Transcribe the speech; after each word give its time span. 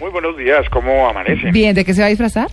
Muy 0.00 0.10
buenos 0.10 0.36
días, 0.36 0.66
¿cómo 0.70 1.08
amanece? 1.08 1.50
Bien, 1.52 1.74
¿de 1.74 1.84
qué 1.84 1.92
se 1.94 2.00
va 2.00 2.06
a 2.06 2.10
disfrazar? 2.10 2.48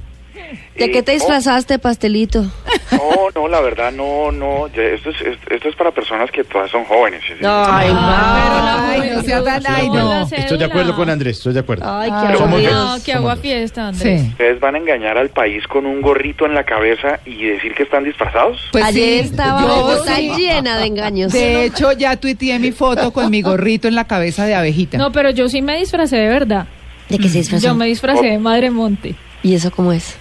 ¿De 0.78 0.92
qué 0.92 1.02
te 1.02 1.12
Eh, 1.12 1.16
disfrazaste, 1.16 1.80
pastelito? 1.80 2.44
No, 2.92 3.30
no, 3.36 3.48
la 3.48 3.60
verdad, 3.62 3.92
no, 3.92 4.32
no. 4.32 4.68
ya 4.68 4.82
Esto 4.84 5.10
es, 5.10 5.20
es- 5.22 5.38
esto 5.50 5.68
es 5.70 5.76
para 5.76 5.92
personas 5.92 6.30
que 6.32 6.44
todas 6.44 6.70
son 6.70 6.84
jóvenes. 6.86 7.22
¿sí? 7.28 7.34
Ay, 7.44 7.90
Ay, 7.92 9.12
no 9.16 9.22
sea 9.24 9.44
tan... 9.44 9.64
Ay, 9.68 9.90
no. 9.90 10.22
Estoy 10.30 10.58
de 10.58 10.66
acuerdo 10.66 10.96
con 10.96 11.10
Andrés, 11.10 11.38
estoy 11.38 11.54
de 11.54 11.60
acuerdo. 11.62 11.84
Ay, 11.86 12.10
Ah, 12.14 12.28
qué 12.38 12.44
aburrido. 12.44 12.72
No, 12.98 13.04
que 13.04 13.14
agua 13.14 13.36
fiesta, 13.38 13.88
Andrés. 13.90 14.22
Sí. 14.22 14.28
Ustedes 14.30 14.60
van 14.60 14.76
a 14.76 14.78
engañar 14.78 15.18
al 15.18 15.30
país 15.30 15.66
con 15.68 15.86
un 15.86 16.02
gorrito 16.02 16.46
en 16.46 16.54
la 16.54 16.64
cabeza 16.64 17.20
y 17.26 17.44
decir 17.46 17.74
que 17.74 17.84
están 17.84 18.04
disfrazados. 18.04 18.60
Pues 18.72 18.84
Ayer 18.86 19.24
sí, 19.24 19.30
estaba 19.32 19.66
Bogotá 19.66 20.16
sí. 20.18 20.32
llena 20.38 20.78
de 20.78 20.86
engaños. 20.86 21.34
De 21.34 21.66
hecho, 21.66 21.92
ya 21.94 22.16
tuiteé 22.18 22.60
mi 22.60 22.72
foto 22.72 23.12
con 23.12 23.30
mi 23.32 23.42
gorrito 23.42 23.88
en 23.88 23.96
la 23.96 24.06
cabeza 24.06 24.46
de 24.46 24.54
abejita. 24.56 24.98
No, 24.98 25.12
pero 25.12 25.32
yo 25.32 25.50
sí 25.50 25.62
me 25.62 25.78
disfracé 25.80 26.18
de 26.18 26.28
verdad. 26.28 26.68
¿De 27.10 27.18
qué 27.20 27.30
se 27.30 27.40
disfrazó? 27.40 27.66
Yo 27.68 27.76
me 27.76 27.86
disfracé 27.88 28.26
de 28.28 28.38
Madre 28.40 28.70
Monte. 28.72 29.16
¿Y 29.44 29.54
eso 29.56 29.72
cómo 29.72 29.92
es? 29.92 30.16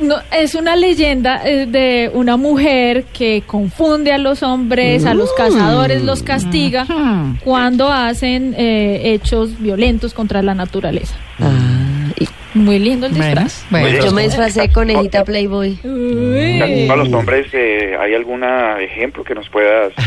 No, 0.00 0.16
es 0.32 0.54
una 0.54 0.74
leyenda 0.74 1.42
eh, 1.44 1.66
de 1.66 2.10
una 2.14 2.36
mujer 2.36 3.04
que 3.12 3.42
confunde 3.46 4.10
a 4.12 4.18
los 4.18 4.42
hombres, 4.42 5.04
a 5.04 5.14
los 5.14 5.32
cazadores 5.34 6.02
los 6.02 6.22
castiga 6.22 6.84
Mm. 6.86 7.38
cuando 7.44 7.92
hacen 7.92 8.54
eh, 8.56 9.12
hechos 9.12 9.60
violentos 9.60 10.14
contra 10.14 10.42
la 10.42 10.54
naturaleza. 10.54 11.14
Ah, 11.38 12.10
y- 12.18 12.26
Muy 12.58 12.78
lindo 12.78 13.06
el 13.06 13.14
disfraz. 13.14 13.64
bueno. 13.70 14.02
Yo 14.04 14.12
me 14.12 14.22
disfracé 14.24 14.62
de 14.62 14.68
conejita 14.70 15.24
Playboy. 15.24 15.78
Uy. 15.84 16.88
A 16.90 16.96
los 16.96 17.12
hombres, 17.12 17.46
eh, 17.52 17.94
¿hay 18.00 18.14
algún 18.14 18.42
ejemplo 18.80 19.22
que 19.22 19.34
nos 19.34 19.48
puedas...? 19.50 19.92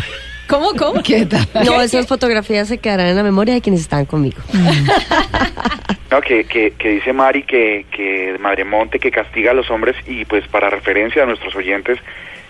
¿Cómo, 0.47 0.73
cómo? 0.77 1.01
¿Qué 1.01 1.25
tal? 1.27 1.47
No, 1.65 1.81
esas 1.81 2.05
fotografías 2.05 2.67
se 2.67 2.77
quedarán 2.77 3.07
en 3.07 3.15
la 3.15 3.23
memoria 3.23 3.53
de 3.55 3.61
quienes 3.61 3.81
estaban 3.81 4.05
conmigo. 4.05 4.37
No, 6.11 6.21
que, 6.21 6.43
que, 6.45 6.71
que 6.71 6.89
dice 6.89 7.13
Mari 7.13 7.43
que, 7.43 7.85
que 7.91 8.37
Madremonte 8.39 8.99
que 8.99 9.09
castiga 9.11 9.51
a 9.51 9.53
los 9.53 9.69
hombres 9.71 9.95
y 10.07 10.23
pues 10.25 10.47
para 10.47 10.69
referencia 10.69 11.23
a 11.23 11.25
nuestros 11.25 11.55
oyentes, 11.55 11.97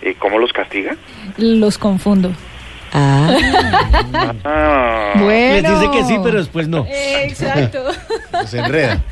eh, 0.02 0.14
¿cómo 0.18 0.38
los 0.38 0.52
castiga? 0.52 0.94
Los 1.38 1.78
confundo. 1.78 2.32
Ah, 2.92 3.34
Ah, 4.44 5.12
Bueno. 5.16 5.68
Les 5.68 5.80
dice 5.80 5.90
que 5.90 6.04
sí, 6.04 6.16
pero 6.22 6.38
después 6.38 6.68
no. 6.68 6.86
Exacto. 6.88 7.84
Se 8.46 8.58
enreda. 8.58 9.02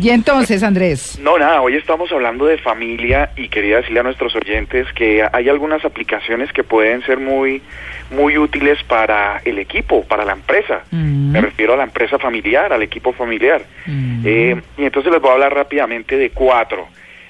Y 0.00 0.10
entonces, 0.10 0.62
Andrés. 0.62 1.18
No, 1.20 1.38
nada, 1.38 1.60
hoy 1.60 1.74
estamos 1.74 2.12
hablando 2.12 2.46
de 2.46 2.58
familia 2.58 3.30
y 3.36 3.48
quería 3.48 3.78
decirle 3.78 4.00
a 4.00 4.04
nuestros 4.04 4.34
oyentes 4.36 4.86
que 4.92 5.26
hay 5.32 5.48
algunas 5.48 5.84
aplicaciones 5.84 6.52
que 6.52 6.62
pueden 6.62 7.02
ser 7.02 7.18
muy, 7.18 7.62
muy 8.10 8.38
útiles 8.38 8.80
para 8.84 9.42
el 9.44 9.58
equipo, 9.58 10.04
para 10.04 10.24
la 10.24 10.34
empresa. 10.34 10.82
Mm. 10.92 11.32
Me 11.32 11.40
refiero 11.40 11.74
a 11.74 11.76
la 11.76 11.82
empresa 11.82 12.16
familiar, 12.18 12.72
al 12.72 12.82
equipo 12.82 13.12
familiar. 13.12 13.62
Mm. 13.86 14.22
Eh, 14.24 14.62
y 14.76 14.84
entonces 14.84 15.10
les 15.10 15.20
voy 15.20 15.30
a 15.30 15.34
hablar 15.34 15.54
rápidamente 15.54 16.16
de 16.16 16.30
cuatro. 16.30 16.86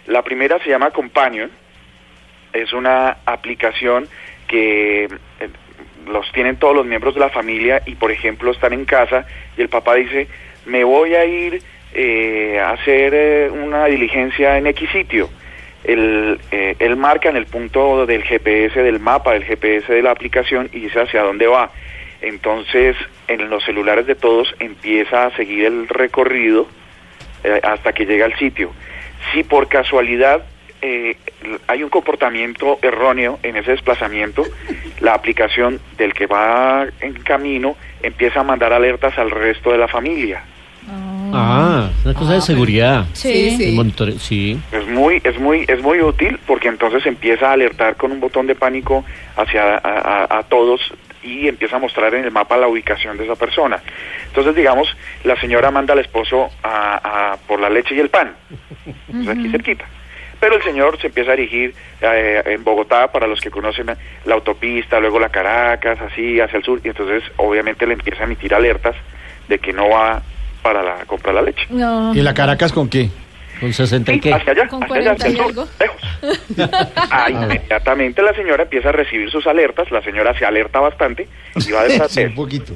La 0.07 0.23
primera 0.23 0.59
se 0.59 0.69
llama 0.69 0.91
Companion. 0.91 1.51
Es 2.53 2.75
una 2.75 3.17
aplicación 3.25 4.09
que 4.47 5.05
eh, 5.05 5.09
los 6.07 6.31
tienen 6.33 6.57
todos 6.57 6.75
los 6.77 6.85
miembros 6.85 7.15
de 7.15 7.21
la 7.21 7.31
familia 7.31 7.83
y, 7.87 7.95
por 7.95 8.11
ejemplo, 8.11 8.51
están 8.51 8.75
en 8.75 8.85
casa 8.85 9.25
y 9.57 9.63
el 9.63 9.71
papá 9.71 9.95
dice, 9.95 10.29
me 10.67 10.85
voy 10.85 11.15
a 11.15 11.25
ir 11.25 11.63
eh, 11.95 12.61
hacer 12.61 13.15
eh, 13.15 13.51
una 13.51 13.87
diligencia 13.87 14.59
en 14.59 14.67
X 14.67 14.91
sitio. 14.91 15.31
Él, 15.85 16.41
eh, 16.51 16.75
él 16.79 16.97
marca 16.97 17.29
en 17.29 17.37
el 17.37 17.47
punto 17.47 18.05
del 18.05 18.23
GPS, 18.25 18.83
del 18.83 19.01
mapa 19.01 19.33
del 19.33 19.45
GPS 19.45 19.93
de 19.93 20.03
la 20.03 20.11
aplicación 20.11 20.69
y 20.73 20.81
dice 20.81 21.01
hacia 21.01 21.23
dónde 21.23 21.47
va. 21.47 21.71
Entonces, 22.21 22.97
en 23.29 23.49
los 23.49 23.65
celulares 23.65 24.07
de 24.07 24.15
todos 24.15 24.55
empieza 24.59 25.27
a 25.27 25.37
seguir 25.37 25.67
el 25.67 25.89
recorrido 25.89 26.67
eh, 27.45 27.61
hasta 27.63 27.93
que 27.93 28.07
llega 28.07 28.27
al 28.27 28.37
sitio. 28.37 28.73
Si 29.33 29.45
por 29.45 29.69
casualidad 29.69 30.43
eh, 30.83 31.17
hay 31.67 31.83
un 31.83 31.91
comportamiento 31.91 32.79
erróneo 32.83 33.39
en 33.43 33.57
ese 33.57 33.73
desplazamiento, 33.73 34.45
la 35.01 35.15
aplicación 35.15 35.81
del 35.97 36.13
que 36.15 36.27
va 36.27 36.87
en 37.01 37.15
camino 37.23 37.77
empieza 38.03 38.41
a 38.41 38.45
mandar 38.45 38.73
alertas 38.73 39.17
al 39.19 39.31
resto 39.31 39.71
de 39.71 39.79
la 39.79 39.89
familia. 39.89 40.43
Ah, 41.41 41.91
es 41.99 42.05
una 42.05 42.15
cosa 42.15 42.33
de 42.35 42.41
seguridad. 42.41 43.05
Sí, 43.13 43.51
sí. 43.57 43.77
Sí. 44.19 44.61
Es 44.73 44.87
muy, 44.89 45.21
es 45.25 45.39
muy, 45.39 45.65
es 45.69 45.81
muy 45.83 46.01
útil 46.01 46.39
porque 46.47 46.69
entonces 46.69 47.05
empieza 47.07 47.51
a 47.51 47.53
alertar 47.53 47.97
con 47.97 48.13
un 48.13 48.21
botón 48.21 48.47
de 48.47 48.55
pánico 48.55 49.05
hacia 49.37 49.77
a, 49.77 49.79
a- 50.29 50.39
a 50.39 50.43
todos 50.45 50.81
y 51.23 51.49
empieza 51.49 51.77
a 51.77 51.79
mostrar 51.79 52.15
en 52.15 52.25
el 52.25 52.31
mapa 52.31 52.57
la 52.57 52.69
ubicación 52.69 53.17
de 53.19 53.25
esa 53.25 53.35
persona. 53.37 53.81
Entonces, 54.27 54.55
digamos, 54.55 54.97
la 55.25 55.39
señora 55.41 55.71
manda 55.71 55.93
al 55.93 55.99
esposo 56.01 56.49
a, 56.63 57.33
a- 57.33 57.37
por 57.47 57.61
la 57.61 57.69
leche 57.69 57.95
y 57.95 58.01
el 58.01 58.09
pan, 58.09 58.33
pues 59.11 59.29
aquí 59.29 59.49
cerquita. 59.51 59.85
Pero 60.41 60.55
el 60.55 60.63
señor 60.63 61.01
se 61.01 61.09
empieza 61.09 61.33
a 61.33 61.37
dirigir 61.37 61.75
eh, 62.01 62.43
en 62.47 62.63
Bogotá, 62.63 63.11
para 63.11 63.27
los 63.27 63.41
que 63.41 63.51
conocen 63.51 63.87
la 64.25 64.35
autopista, 64.35 65.01
luego 65.01 65.19
la 65.19 65.31
Caracas, 65.31 65.99
así 66.01 66.39
hacia 66.41 66.59
el 66.59 66.63
sur, 66.65 66.81
y 66.85 66.89
entonces 66.89 67.25
obviamente 67.39 67.85
le 67.89 67.95
empieza 67.95 68.21
a 68.23 68.27
emitir 68.27 68.55
alertas 68.55 68.95
de 69.49 69.59
que 69.59 69.73
no 69.73 69.89
va 69.89 70.23
para 70.63 70.83
la, 70.83 71.05
comprar 71.07 71.35
la 71.35 71.43
leche. 71.43 71.67
No. 71.71 72.15
¿Y 72.15 72.21
la 72.23 72.35
Caracas 72.35 72.73
con 72.73 72.89
qué? 72.89 73.09
¿Con 73.61 73.73
60 73.73 74.13
y 74.13 74.15
Sí, 74.17 74.21
qué? 74.21 74.35
hacia 74.35 74.53
allá, 74.53 74.69
Con 74.69 74.83
hacia 74.85 74.97
allá, 74.97 75.13
hacia 75.13 75.27
el 75.27 75.37
40 75.37 75.49
y 75.51 75.55
sur, 75.55 75.67
algo. 75.67 75.69
lejos. 75.81 76.81
Ah, 77.11 77.27
inmediatamente 77.31 78.23
la 78.23 78.33
señora 78.35 78.63
empieza 78.65 78.89
a 78.91 78.93
recibir 78.93 79.31
sus 79.31 79.47
alertas, 79.47 79.91
la 79.91 80.03
señora 80.03 80.37
se 80.39 80.45
alerta 80.45 80.79
bastante 80.81 81.27
y 81.57 81.73
va 81.73 81.85
detrás 81.85 82.11
Sí, 82.13 82.21
de 82.21 82.27
un 82.29 82.35
poquito. 82.35 82.75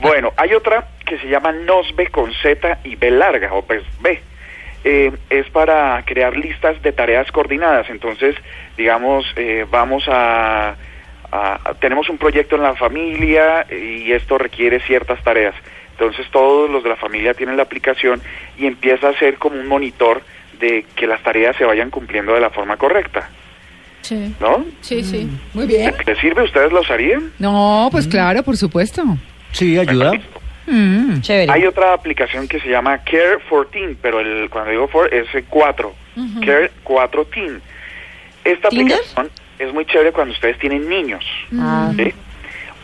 Bueno, 0.00 0.32
hay 0.36 0.54
otra 0.54 0.86
que 1.04 1.18
se 1.18 1.26
llama 1.28 1.52
NOSBE 1.52 2.08
con 2.08 2.32
Z 2.34 2.78
y 2.84 2.96
B 2.96 3.10
larga, 3.10 3.52
o 3.52 3.62
pues 3.62 3.82
B. 4.00 4.20
Eh, 4.84 5.10
es 5.30 5.48
para 5.50 6.02
crear 6.04 6.36
listas 6.36 6.80
de 6.82 6.92
tareas 6.92 7.30
coordinadas. 7.32 7.88
Entonces, 7.90 8.36
digamos, 8.76 9.24
eh, 9.36 9.64
vamos 9.70 10.04
a, 10.08 10.70
a- 10.70 10.74
a- 11.64 11.74
Tenemos 11.80 12.08
un 12.10 12.18
proyecto 12.18 12.56
en 12.56 12.62
la 12.62 12.74
familia 12.74 13.66
y 13.70 14.12
esto 14.12 14.36
requiere 14.38 14.80
ciertas 14.80 15.22
tareas. 15.24 15.54
Entonces, 15.98 16.26
todos 16.32 16.68
los 16.70 16.82
de 16.82 16.88
la 16.90 16.96
familia 16.96 17.34
tienen 17.34 17.56
la 17.56 17.62
aplicación 17.62 18.20
y 18.58 18.66
empieza 18.66 19.08
a 19.08 19.18
ser 19.18 19.36
como 19.38 19.58
un 19.60 19.68
monitor 19.68 20.22
de 20.60 20.84
que 20.96 21.06
las 21.06 21.22
tareas 21.22 21.56
se 21.56 21.64
vayan 21.64 21.90
cumpliendo 21.90 22.34
de 22.34 22.40
la 22.40 22.50
forma 22.50 22.76
correcta, 22.76 23.28
Sí, 24.02 24.34
¿no? 24.40 24.64
sí, 24.82 25.02
sí. 25.02 25.28
Muy 25.54 25.66
bien. 25.66 25.94
¿Les 26.06 26.18
sirve? 26.18 26.42
¿Ustedes 26.42 26.70
lo 26.72 26.80
usarían? 26.82 27.32
No, 27.38 27.88
pues 27.90 28.06
claro, 28.06 28.42
por 28.42 28.56
supuesto. 28.56 29.02
Sí, 29.52 29.78
ayuda. 29.78 30.12
Mm. 30.66 31.20
chévere. 31.20 31.52
Hay 31.52 31.64
otra 31.64 31.92
aplicación 31.94 32.46
que 32.48 32.58
se 32.60 32.68
llama 32.68 32.98
Care 32.98 33.38
14, 33.48 33.96
pero 34.02 34.20
el, 34.20 34.48
cuando 34.50 34.70
digo 34.72 34.88
for 34.88 35.12
es 35.12 35.26
eh, 35.34 35.44
4. 35.48 35.94
Care 36.44 36.70
4 36.82 37.24
Teen. 37.26 37.60
Esta 38.44 38.68
¿Tinder? 38.68 38.96
aplicación 38.98 39.30
es 39.58 39.72
muy 39.72 39.84
chévere 39.86 40.12
cuando 40.12 40.32
ustedes 40.34 40.58
tienen 40.58 40.88
niños, 40.88 41.24
Ah, 41.58 41.90
¿sí? 41.96 42.12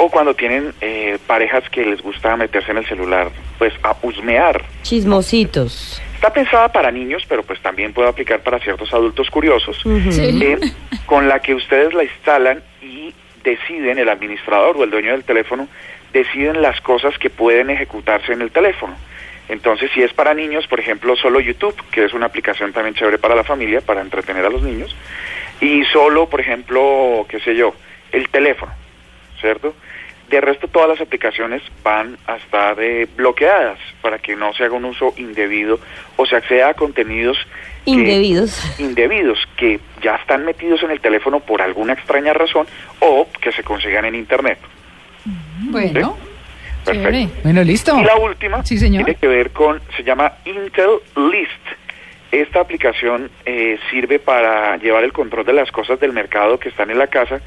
O 0.02 0.08
cuando 0.08 0.32
tienen 0.34 0.72
eh, 0.80 1.18
parejas 1.26 1.68
que 1.68 1.84
les 1.84 2.00
gusta 2.00 2.34
meterse 2.34 2.70
en 2.70 2.78
el 2.78 2.86
celular, 2.86 3.30
pues 3.58 3.74
a 3.82 3.94
husmear. 4.00 4.64
chismositos. 4.82 6.00
Está 6.14 6.32
pensada 6.32 6.68
para 6.72 6.90
niños, 6.90 7.24
pero 7.28 7.42
pues 7.42 7.60
también 7.60 7.92
puede 7.92 8.08
aplicar 8.08 8.40
para 8.40 8.58
ciertos 8.60 8.92
adultos 8.94 9.30
curiosos. 9.30 9.78
Sí. 10.10 10.40
eh, 10.42 10.58
con 11.04 11.28
la 11.28 11.40
que 11.40 11.54
ustedes 11.54 11.92
la 11.92 12.04
instalan 12.04 12.62
y 12.80 13.12
deciden, 13.44 13.98
el 13.98 14.08
administrador 14.08 14.78
o 14.78 14.84
el 14.84 14.90
dueño 14.90 15.12
del 15.12 15.24
teléfono, 15.24 15.68
deciden 16.14 16.62
las 16.62 16.80
cosas 16.80 17.18
que 17.18 17.28
pueden 17.28 17.68
ejecutarse 17.68 18.32
en 18.32 18.40
el 18.40 18.50
teléfono. 18.50 18.94
Entonces, 19.50 19.90
si 19.92 20.02
es 20.02 20.14
para 20.14 20.32
niños, 20.32 20.66
por 20.66 20.80
ejemplo, 20.80 21.14
solo 21.16 21.40
YouTube, 21.40 21.76
que 21.90 22.04
es 22.04 22.14
una 22.14 22.26
aplicación 22.26 22.72
también 22.72 22.94
chévere 22.94 23.18
para 23.18 23.34
la 23.34 23.44
familia, 23.44 23.82
para 23.82 24.00
entretener 24.00 24.46
a 24.46 24.50
los 24.50 24.62
niños, 24.62 24.96
y 25.60 25.84
solo, 25.84 26.26
por 26.26 26.40
ejemplo, 26.40 27.26
qué 27.28 27.38
sé 27.40 27.54
yo, 27.54 27.74
el 28.12 28.28
teléfono, 28.28 28.72
¿cierto? 29.40 29.74
De 30.30 30.40
resto, 30.40 30.68
todas 30.68 30.88
las 30.88 31.00
aplicaciones 31.00 31.60
van 31.82 32.16
a 32.28 32.36
estar 32.36 32.80
eh, 32.80 33.08
bloqueadas 33.16 33.78
para 34.00 34.18
que 34.20 34.36
no 34.36 34.52
se 34.54 34.62
haga 34.64 34.74
un 34.74 34.84
uso 34.84 35.12
indebido 35.16 35.80
o 36.16 36.24
se 36.24 36.36
acceda 36.36 36.68
a 36.68 36.74
contenidos 36.74 37.36
que- 37.84 37.90
Indebidos. 37.90 38.80
indebidos 38.80 39.38
que 39.56 39.80
ya 40.00 40.14
están 40.16 40.44
metidos 40.44 40.82
en 40.84 40.92
el 40.92 41.00
teléfono 41.00 41.40
por 41.40 41.60
alguna 41.62 41.94
extraña 41.94 42.32
razón 42.32 42.66
o 43.00 43.26
que 43.40 43.50
se 43.50 43.64
consigan 43.64 44.04
en 44.04 44.14
Internet. 44.14 44.58
Bueno, 45.58 46.16
Perfecto. 46.84 47.32
Bueno, 47.42 47.62
listo. 47.62 47.98
Y 47.98 48.04
la 48.04 48.16
última 48.16 48.64
Sí, 48.64 48.78
señor. 48.78 49.04
tiene 49.04 49.18
que 49.20 49.26
ver 49.28 49.50
con, 49.50 49.80
se 49.96 50.02
llama 50.04 50.32
Intel 50.46 51.00
List. 51.30 51.50
Esta 52.32 52.60
aplicación 52.60 53.30
eh, 53.44 53.78
sirve 53.90 54.18
para 54.20 54.76
llevar 54.76 55.02
el 55.04 55.12
control 55.12 55.44
de 55.44 55.52
las 55.52 55.70
cosas 55.72 55.98
del 56.00 56.12
mercado 56.12 56.58
que 56.58 56.68
están 56.68 56.90
en 56.90 56.98
la 56.98 57.08
casa 57.08 57.40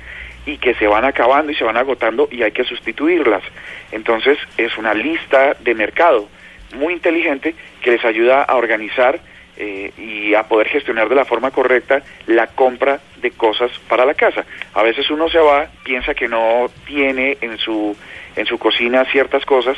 y 0.46 0.58
que 0.58 0.74
se 0.76 0.88
van 0.88 1.06
acabando 1.06 1.52
y 1.52 1.56
se 1.56 1.64
van 1.64 1.78
agotando 1.78 2.28
y 2.32 2.44
hay 2.44 2.52
que 2.52 2.64
sustituirlas. 2.64 3.44
Entonces 3.92 4.38
es 4.58 4.78
una 4.78 4.94
lista 4.94 5.56
de 5.60 5.74
mercado 5.74 6.28
muy 6.76 6.94
inteligente 6.94 7.56
que 7.82 7.92
les 7.92 8.04
ayuda 8.04 8.44
a 8.44 8.56
organizar 8.56 9.20
eh, 9.56 9.92
y 9.98 10.34
a 10.34 10.44
poder 10.44 10.68
gestionar 10.68 11.10
de 11.10 11.16
la 11.16 11.26
forma 11.26 11.52
correcta 11.52 12.02
la 12.26 12.48
compra 12.48 13.00
de 13.18 13.32
cosas 13.32 13.72
para 13.88 14.06
la 14.06 14.16
casa. 14.16 14.46
A 14.74 14.82
veces 14.82 15.10
uno 15.12 15.30
se 15.30 15.38
va, 15.38 15.68
piensa 15.84 16.16
que 16.16 16.28
no 16.28 16.72
tiene 16.86 17.38
en 17.40 17.58
su, 17.60 17.96
en 18.36 18.46
su 18.48 18.58
cocina 18.58 19.06
ciertas 19.06 19.46
cosas, 19.46 19.78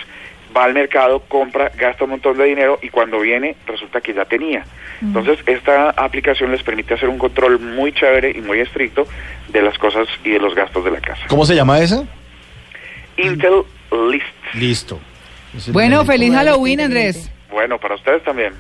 va 0.56 0.64
al 0.64 0.74
mercado, 0.74 1.20
compra, 1.22 1.72
gasta 1.78 2.04
un 2.04 2.12
montón 2.12 2.38
de 2.38 2.46
dinero 2.46 2.80
y 2.82 2.90
cuando 2.90 3.20
viene 3.20 3.56
resulta 3.66 4.02
que 4.02 4.14
ya 4.14 4.26
tenía. 4.26 4.66
Entonces 5.02 5.40
esta 5.46 5.92
aplicación 5.92 6.52
les 6.52 6.64
permite 6.64 6.94
hacer 6.94 7.10
un 7.10 7.18
control 7.18 7.60
muy 7.60 7.92
chévere 7.94 8.32
y 8.32 8.42
muy 8.42 8.60
estricto 8.60 9.08
de 9.50 9.62
las 9.62 9.78
cosas 9.78 10.08
y 10.24 10.32
de 10.32 10.40
los 10.40 10.56
gastos 10.56 10.84
de 10.86 10.92
la 10.92 11.02
casa. 11.02 11.22
¿Cómo 11.28 11.46
se 11.46 11.56
llama 11.56 11.80
esa? 11.80 12.04
Intel 13.18 13.64
List. 14.10 14.26
Listo. 14.54 15.00
Bueno, 15.72 16.04
feliz 16.06 16.34
Halloween, 16.34 16.82
Andrés. 16.82 17.32
Bueno, 17.50 17.78
para 17.78 17.96
ustedes 17.96 18.24
también. 18.24 18.54